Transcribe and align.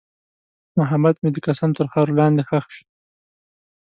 محبت 0.77 1.15
مې 1.21 1.29
د 1.33 1.37
قسمت 1.45 1.73
تر 1.77 1.87
خاورو 1.91 2.17
لاندې 2.19 2.43
ښخ 2.49 2.65
شو. 2.75 2.85